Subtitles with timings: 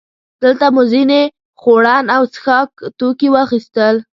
[0.43, 1.21] دلته مو ځینې
[1.61, 2.69] خوړن او څښاک
[2.99, 3.95] توکي واخیستل.